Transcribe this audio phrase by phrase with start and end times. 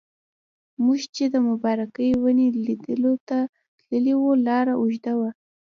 [0.83, 3.37] موږ چې د مبارکې ونې لیدلو ته
[3.83, 5.29] تللي وو لاره اوږده وه.